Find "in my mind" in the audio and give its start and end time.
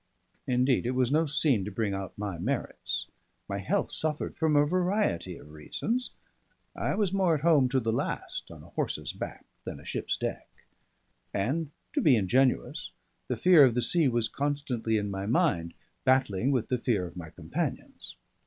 14.97-15.75